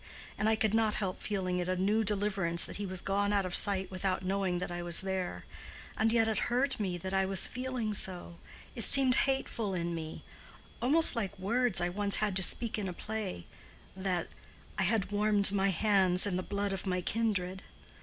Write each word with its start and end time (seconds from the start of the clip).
And 0.35 0.49
I 0.49 0.55
could 0.55 0.73
not 0.73 0.95
help 0.95 1.21
feeling 1.21 1.59
it 1.59 1.69
a 1.69 1.75
new 1.75 2.03
deliverance 2.03 2.63
that 2.63 2.77
he 2.77 2.87
was 2.87 3.01
gone 3.01 3.31
out 3.31 3.45
of 3.45 3.53
sight 3.53 3.91
without 3.91 4.25
knowing 4.25 4.57
that 4.57 4.71
I 4.71 4.81
was 4.81 5.01
there. 5.01 5.45
And 5.95 6.11
yet 6.11 6.27
it 6.27 6.39
hurt 6.49 6.79
me 6.79 6.97
that 6.97 7.13
I 7.13 7.27
was 7.27 7.45
feeling 7.45 7.93
so—it 7.93 8.83
seemed 8.83 9.13
hateful 9.29 9.75
in 9.75 9.93
me—almost 9.93 11.15
like 11.15 11.37
words 11.37 11.79
I 11.79 11.89
once 11.89 12.15
had 12.15 12.35
to 12.37 12.41
speak 12.41 12.79
in 12.79 12.87
a 12.89 12.93
play, 12.93 13.45
that 13.95 14.29
'I 14.79 14.81
had 14.85 15.11
warmed 15.11 15.51
my 15.51 15.69
hands 15.69 16.25
in 16.25 16.35
the 16.35 16.41
blood 16.41 16.73
of 16.73 16.87
my 16.87 17.01
kindred. 17.01 17.61